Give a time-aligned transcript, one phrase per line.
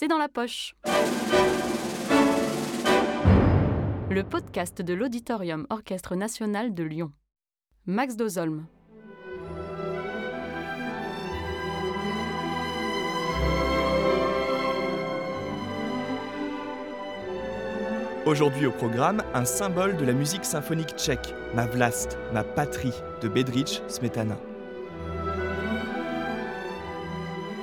[0.00, 0.74] c'est dans la poche.
[4.08, 7.12] Le podcast de l'Auditorium Orchestre National de Lyon.
[7.84, 8.64] Max Dozolm.
[18.24, 23.28] Aujourd'hui au programme, un symbole de la musique symphonique tchèque, ma vlast, ma patrie, de
[23.28, 24.38] Bedřich Smetana.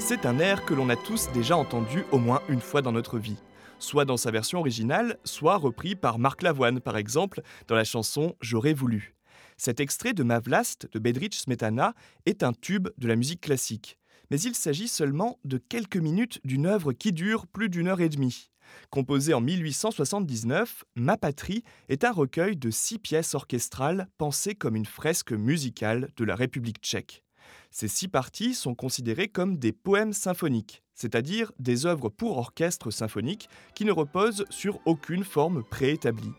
[0.07, 3.19] C'est un air que l'on a tous déjà entendu au moins une fois dans notre
[3.19, 3.35] vie,
[3.77, 8.33] soit dans sa version originale, soit repris par Marc Lavoine par exemple dans la chanson
[8.39, 9.17] J'aurais voulu.
[9.57, 11.93] Cet extrait de Ma Vlast de Bedřich Smetana
[12.25, 13.99] est un tube de la musique classique,
[14.31, 18.07] mais il s'agit seulement de quelques minutes d'une œuvre qui dure plus d'une heure et
[18.07, 18.49] demie.
[18.89, 24.85] Composé en 1879, Ma Patrie est un recueil de six pièces orchestrales pensées comme une
[24.85, 27.25] fresque musicale de la République tchèque.
[27.71, 33.49] Ces six parties sont considérées comme des poèmes symphoniques, c'est-à-dire des œuvres pour orchestre symphonique
[33.75, 36.31] qui ne reposent sur aucune forme préétablie.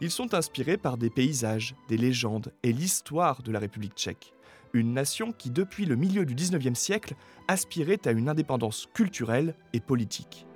[0.00, 4.34] Ils sont inspirés par des paysages, des légendes et l'histoire de la République tchèque,
[4.72, 7.14] une nation qui depuis le milieu du 19e siècle
[7.48, 10.46] aspirait à une indépendance culturelle et politique.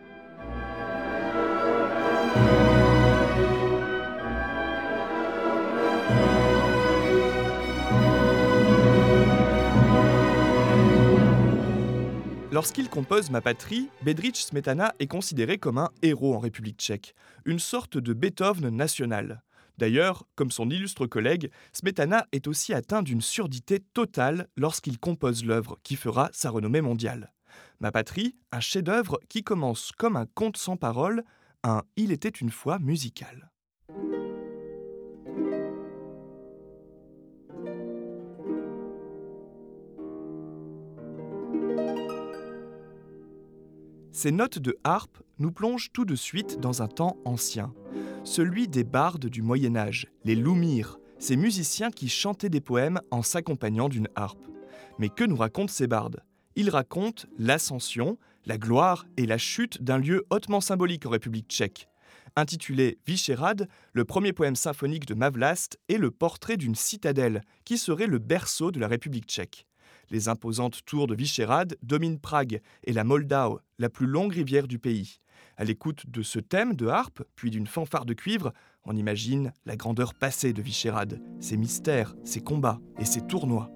[12.57, 17.59] Lorsqu'il compose Ma patrie, Bedřich Smetana est considéré comme un héros en République tchèque, une
[17.59, 19.43] sorte de Beethoven national.
[19.77, 25.77] D'ailleurs, comme son illustre collègue, Smetana est aussi atteint d'une surdité totale lorsqu'il compose l'œuvre
[25.83, 27.31] qui fera sa renommée mondiale.
[27.81, 31.25] Ma patrie, un chef-d'œuvre qui commence comme un conte sans parole,
[31.63, 33.51] un Il était une fois musical.
[44.17, 47.75] Ces notes de harpe nous plongent tout de suite dans un temps ancien,
[48.25, 53.21] celui des bardes du Moyen Âge, les Loumirs, ces musiciens qui chantaient des poèmes en
[53.21, 54.43] s'accompagnant d'une harpe.
[54.99, 56.25] Mais que nous racontent ces bardes?
[56.55, 58.17] Ils racontent l'ascension,
[58.47, 61.87] la gloire et la chute d'un lieu hautement symbolique en République tchèque.
[62.37, 68.07] Intitulé Vyšehrad, le premier poème symphonique de Mavlast est le portrait d'une citadelle qui serait
[68.07, 69.67] le berceau de la République tchèque.
[70.11, 74.79] Les imposantes tours de Vyšehrad dominent Prague et la Moldau, la plus longue rivière du
[74.79, 75.19] pays.
[75.57, 78.53] À l'écoute de ce thème de harpe, puis d'une fanfare de cuivre,
[78.85, 83.71] on imagine la grandeur passée de Vyšehrad, ses mystères, ses combats et ses tournois.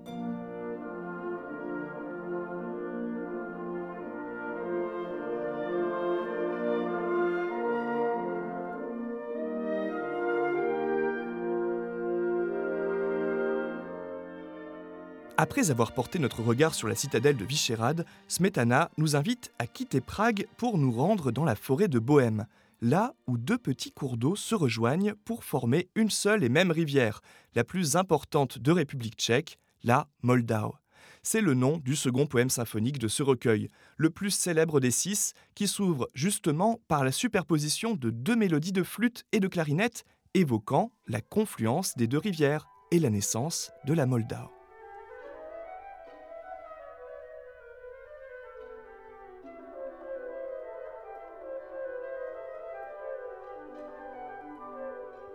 [15.37, 20.01] Après avoir porté notre regard sur la citadelle de Vyšehrad, Smetana nous invite à quitter
[20.01, 22.47] Prague pour nous rendre dans la forêt de Bohême,
[22.81, 27.21] là où deux petits cours d'eau se rejoignent pour former une seule et même rivière,
[27.55, 30.75] la plus importante de République tchèque, la Moldau.
[31.23, 35.35] C'est le nom du second poème symphonique de ce recueil, le plus célèbre des six,
[35.55, 40.05] qui s'ouvre justement par la superposition de deux mélodies de flûte et de clarinette,
[40.35, 44.60] évoquant la confluence des deux rivières et la naissance de la Moldau.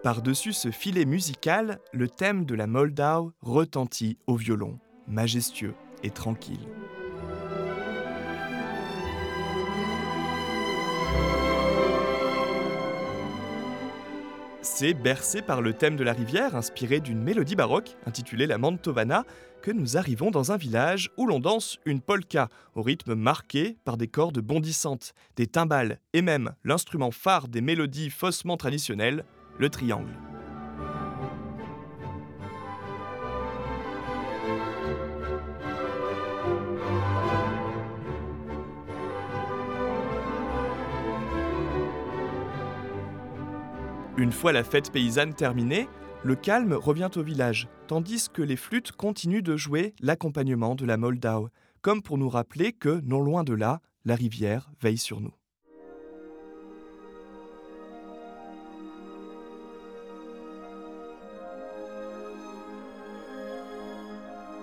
[0.06, 4.78] Par-dessus ce filet musical, le thème de la Moldau retentit au violon,
[5.08, 5.74] majestueux
[6.04, 6.60] et tranquille.
[14.62, 19.24] C'est bercé par le thème de la rivière, inspiré d'une mélodie baroque intitulée la Mantovana,
[19.64, 23.98] que nous arrivons dans un village où l'on danse une polka au rythme marqué par
[23.98, 29.26] des cordes bondissantes, des timbales et même l'instrument phare des mélodies faussement traditionnelles,
[29.58, 30.14] le triangle.
[44.18, 45.90] Une fois la fête paysanne terminée,
[46.24, 50.97] le calme revient au village, tandis que les flûtes continuent de jouer l'accompagnement de la
[50.97, 51.50] Moldau,
[51.82, 55.34] comme pour nous rappeler que, non loin de là, la rivière veille sur nous.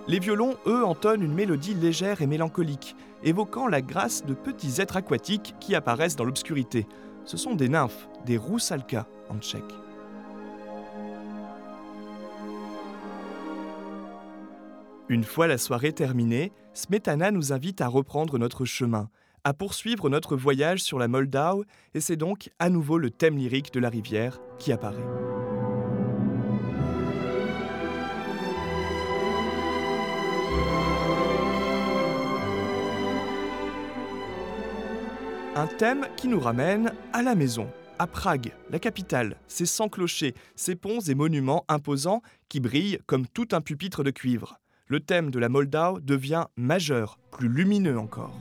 [0.07, 4.97] Les violons, eux, entonnent une mélodie légère et mélancolique, évoquant la grâce de petits êtres
[4.97, 6.85] aquatiques qui apparaissent dans l'obscurité.
[7.23, 9.63] Ce sont des nymphes, des roussalka en tchèque.
[15.07, 19.09] Une fois la soirée terminée, Smetana nous invite à reprendre notre chemin,
[19.45, 21.63] à poursuivre notre voyage sur la Moldau
[21.93, 25.05] et c'est donc à nouveau le thème lyrique de la rivière qui apparaît.
[35.55, 37.69] Un thème qui nous ramène à la maison,
[37.99, 43.27] à Prague, la capitale, ses 100 clochers, ses ponts et monuments imposants qui brillent comme
[43.27, 44.57] tout un pupitre de cuivre.
[44.87, 48.35] Le thème de la Moldau devient majeur, plus lumineux encore.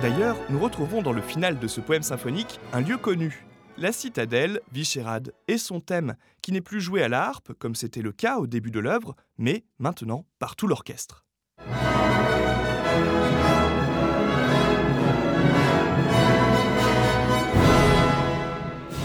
[0.00, 3.44] D'ailleurs, nous retrouvons dans le final de ce poème symphonique un lieu connu,
[3.78, 8.02] la citadelle, Vyšehrad, et son thème, qui n'est plus joué à la harpe, comme c'était
[8.02, 11.24] le cas au début de l'œuvre, mais maintenant par tout l'orchestre.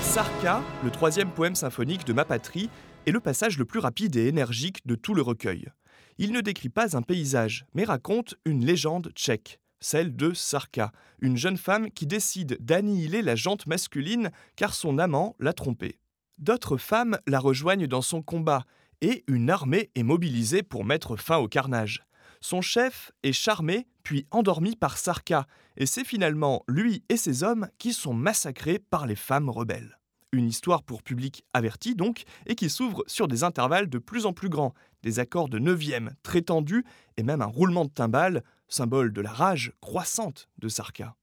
[0.02, 2.70] Sarka, le troisième poème symphonique de Ma patrie,
[3.06, 5.70] est le passage le plus rapide et énergique de tout le recueil.
[6.18, 11.38] Il ne décrit pas un paysage, mais raconte une légende tchèque celle de Sarka, une
[11.38, 16.00] jeune femme qui décide d'annihiler la jante masculine car son amant l'a trompée.
[16.38, 18.66] D'autres femmes la rejoignent dans son combat
[19.02, 22.04] et une armée est mobilisée pour mettre fin au carnage.
[22.42, 27.70] Son chef est charmé puis endormi par Sarka et c'est finalement lui et ses hommes
[27.78, 29.98] qui sont massacrés par les femmes rebelles.
[30.34, 34.34] Une histoire pour public averti donc, et qui s'ouvre sur des intervalles de plus en
[34.34, 36.84] plus grands, des accords de neuvième très tendus
[37.16, 41.16] et même un roulement de timbales symbole de la rage croissante de Sarka.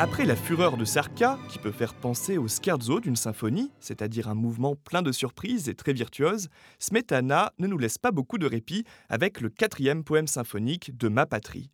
[0.00, 4.34] Après la fureur de Sarka, qui peut faire penser au scherzo d'une symphonie, c'est-à-dire un
[4.34, 6.48] mouvement plein de surprises et très virtuose,
[6.78, 11.24] Smetana ne nous laisse pas beaucoup de répit avec le quatrième poème symphonique de Ma
[11.24, 11.70] patrie,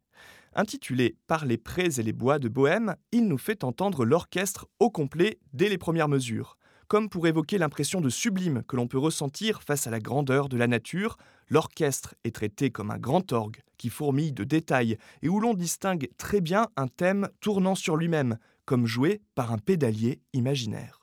[0.54, 4.90] Intitulé Par les prés et les bois de Bohême, il nous fait entendre l'orchestre au
[4.90, 6.56] complet dès les premières mesures.
[6.88, 10.56] Comme pour évoquer l'impression de sublime que l'on peut ressentir face à la grandeur de
[10.56, 11.18] la nature,
[11.48, 16.08] l'orchestre est traité comme un grand orgue qui fourmille de détails et où l'on distingue
[16.18, 21.00] très bien un thème tournant sur lui-même, comme joué par un pédalier imaginaire.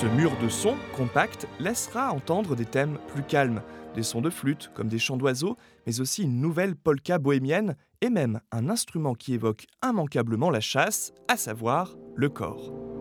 [0.00, 3.62] Ce mur de son compact laissera entendre des thèmes plus calmes,
[3.96, 5.56] des sons de flûte comme des chants d'oiseaux,
[5.88, 11.12] mais aussi une nouvelle polka bohémienne et même un instrument qui évoque immanquablement la chasse,
[11.26, 12.97] à savoir le corps.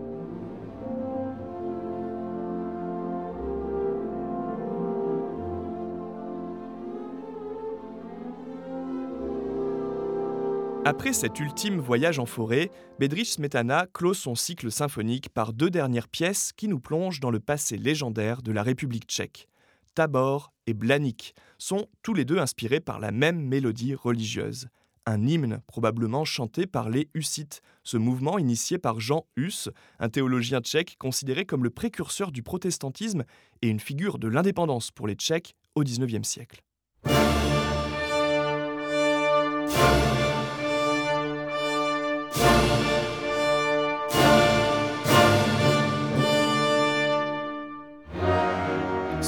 [10.87, 16.07] Après cet ultime voyage en forêt, Bedrich Smetana close son cycle symphonique par deux dernières
[16.07, 19.49] pièces qui nous plongent dans le passé légendaire de la République tchèque.
[19.95, 24.69] Tabor et Blanik sont tous les deux inspirés par la même mélodie religieuse.
[25.05, 29.67] Un hymne probablement chanté par les Hussites, ce mouvement initié par Jean Hus,
[29.99, 33.25] un théologien tchèque considéré comme le précurseur du protestantisme
[33.61, 36.63] et une figure de l'indépendance pour les Tchèques au XIXe siècle.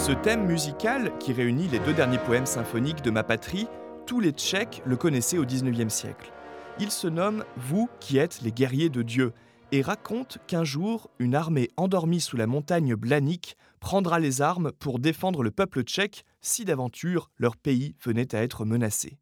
[0.09, 3.67] Ce thème musical, qui réunit les deux derniers poèmes symphoniques de ma patrie,
[4.07, 6.33] tous les Tchèques le connaissaient au XIXe siècle.
[6.79, 9.33] Il se nomme Vous qui êtes les guerriers de Dieu
[9.71, 14.97] et raconte qu'un jour, une armée endormie sous la montagne Blanik prendra les armes pour
[14.97, 19.19] défendre le peuple tchèque si d'aventure leur pays venait à être menacé.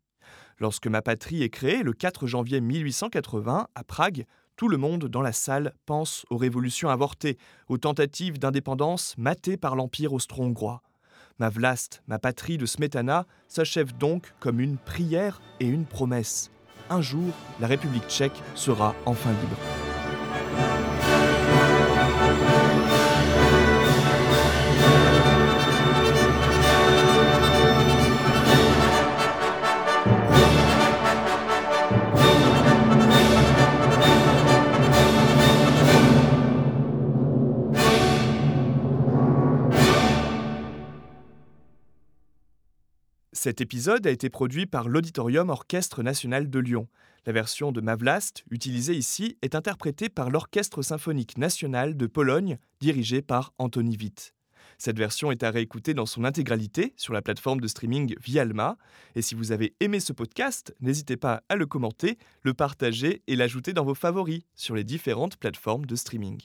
[0.58, 4.26] Lorsque ma patrie est créée le 4 janvier 1880 à Prague,
[4.58, 7.38] tout le monde dans la salle pense aux révolutions avortées,
[7.70, 10.82] aux tentatives d'indépendance matées par l'Empire austro-hongrois.
[11.40, 16.52] Ma vlast, ma patrie de Smetana, s'achève donc comme une prière et une promesse.
[16.90, 19.87] Un jour, la République tchèque sera enfin libre.
[43.48, 46.90] Cet épisode a été produit par l'Auditorium Orchestre National de Lyon.
[47.26, 53.22] La version de Mavlast, utilisée ici, est interprétée par l'Orchestre Symphonique National de Pologne, dirigé
[53.22, 54.34] par Anthony Witt.
[54.78, 58.76] Cette version est à réécouter dans son intégralité sur la plateforme de streaming Vialma.
[59.16, 63.38] Et si vous avez aimé ce podcast, n'hésitez pas à le commenter, le partager et
[63.38, 66.42] l'ajouter dans vos favoris sur les différentes plateformes de streaming.